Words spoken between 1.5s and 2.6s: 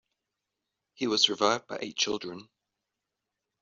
by eight children.